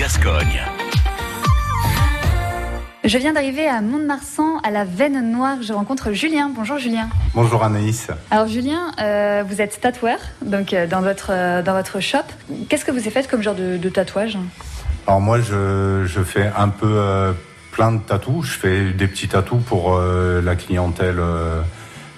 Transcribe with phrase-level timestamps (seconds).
[0.00, 0.62] Gascogne.
[3.04, 5.58] Je viens d'arriver à Mont-de-Marsan, à la Veine Noire.
[5.60, 6.50] Je rencontre Julien.
[6.56, 7.10] Bonjour Julien.
[7.34, 8.08] Bonjour Anaïs.
[8.30, 12.20] Alors Julien, euh, vous êtes tatoueur, donc euh, dans votre euh, dans votre shop.
[12.70, 14.38] Qu'est-ce que vous avez fait comme genre de, de tatouage
[15.06, 17.32] Alors moi, je, je fais un peu euh,
[17.70, 18.46] plein de tatous.
[18.46, 21.60] Je fais des petits tatous pour euh, la clientèle euh,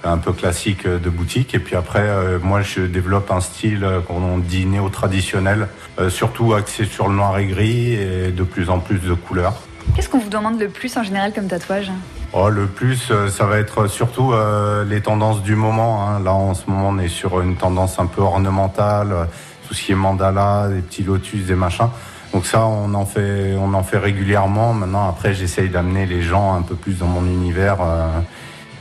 [0.04, 1.54] un peu classique de boutique.
[1.54, 5.68] Et puis après, euh, moi, je développe un style euh, qu'on dit néo-traditionnel,
[5.98, 9.54] euh, surtout axé sur le noir et gris et de plus en plus de couleurs.
[9.94, 11.90] Qu'est-ce qu'on vous demande le plus en général comme tatouage?
[12.32, 16.08] Oh, le plus, ça va être surtout euh, les tendances du moment.
[16.08, 16.20] hein.
[16.20, 19.28] Là, en ce moment, on est sur une tendance un peu ornementale,
[19.68, 21.88] tout ce qui est mandala, des petits lotus, des machins.
[22.32, 24.72] Donc ça, on en fait, on en fait régulièrement.
[24.72, 28.06] Maintenant, après, j'essaye d'amener les gens un peu plus dans mon univers euh,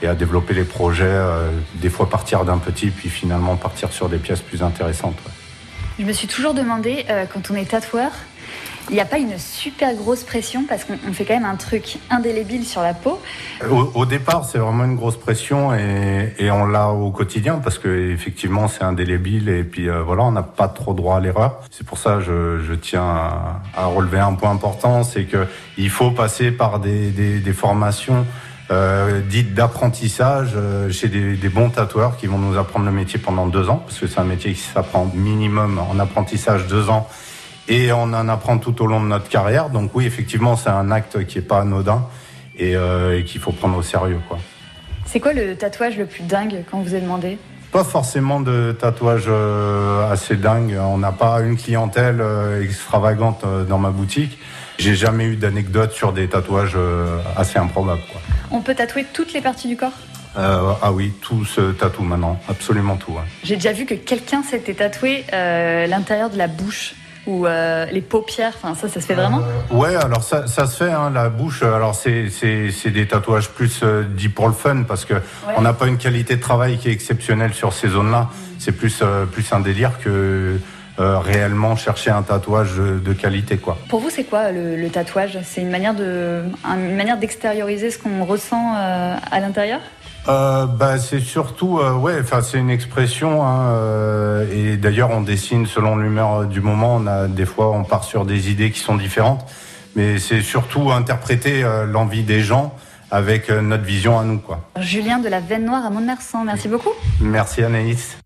[0.01, 1.03] et à développer les projets.
[1.05, 5.17] euh, des fois, partir d'un petit, puis finalement partir sur des pièces plus intéressantes.
[5.25, 5.31] ouais.
[5.99, 8.11] Je me suis toujours demandé, euh, quand on est tatoueur,
[8.89, 11.55] il n'y a pas une super grosse pression parce qu'on on fait quand même un
[11.55, 13.21] truc indélébile sur la peau?
[13.69, 17.77] Au, au départ, c'est vraiment une grosse pression et, et on l'a au quotidien parce
[17.77, 21.61] que effectivement, c'est indélébile et puis euh, voilà, on n'a pas trop droit à l'erreur.
[21.69, 25.45] C'est pour ça que je, je tiens à, à relever un point important, c'est que
[25.77, 28.25] il faut passer par des, des, des formations
[28.71, 33.19] euh, dites d'apprentissage euh, chez des, des bons tatoueurs qui vont nous apprendre le métier
[33.19, 37.07] pendant deux ans parce que c'est un métier qui s'apprend minimum en apprentissage deux ans
[37.67, 39.69] et on en apprend tout au long de notre carrière.
[39.69, 42.05] Donc oui, effectivement, c'est un acte qui est pas anodin
[42.57, 44.19] et, euh, et qu'il faut prendre au sérieux.
[44.27, 44.39] Quoi.
[45.05, 47.37] C'est quoi le tatouage le plus dingue quand vous avez demandé?
[47.71, 50.77] Pas forcément de tatouage euh, assez dingue.
[50.79, 54.37] On n'a pas une clientèle euh, extravagante dans ma boutique.
[54.77, 56.77] J'ai jamais eu d'anecdote sur des tatouages
[57.37, 58.01] assez improbables.
[58.11, 58.21] Quoi.
[58.51, 59.93] On peut tatouer toutes les parties du corps
[60.37, 63.11] Euh, ah oui, tout se tatoue maintenant, absolument tout.
[63.11, 63.21] ouais.
[63.43, 66.95] J'ai déjà vu que quelqu'un s'était tatoué euh, l'intérieur de la bouche
[67.27, 68.53] ou euh, les paupières.
[68.55, 71.63] Enfin, ça, ça se fait vraiment Ouais, alors ça, ça se fait, hein, la bouche.
[71.63, 75.15] Alors c'est c'est c'est des tatouages plus dits pour le fun parce que
[75.57, 78.29] on n'a pas une qualité de travail qui est exceptionnelle sur ces zones-là.
[78.57, 80.59] C'est plus plus un délire que
[80.99, 83.77] euh, réellement chercher un tatouage de, qualité, quoi.
[83.89, 85.39] Pour vous, c'est quoi le, le tatouage?
[85.43, 89.79] C'est une manière de, une manière d'extérioriser ce qu'on ressent euh, à l'intérieur?
[90.27, 95.21] Euh, bah, c'est surtout, euh, ouais, enfin, c'est une expression, hein, euh, et d'ailleurs, on
[95.21, 96.95] dessine selon l'humeur du moment.
[96.95, 99.43] On a des fois, on part sur des idées qui sont différentes,
[99.95, 102.75] mais c'est surtout interpréter euh, l'envie des gens
[103.09, 104.69] avec euh, notre vision à nous, quoi.
[104.79, 106.93] Julien de la Veine Noire à Mont-de-Marsan, merci beaucoup.
[107.19, 108.17] Merci Anaïs.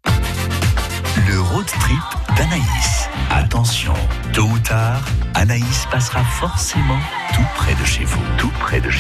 [1.28, 3.10] Le road trip d'Anaïs.
[3.32, 3.94] Attention,
[4.34, 5.02] tôt ou tard,
[5.34, 7.00] Anaïs passera forcément
[7.34, 8.22] tout près de chez vous.
[8.38, 8.94] Tout près de chez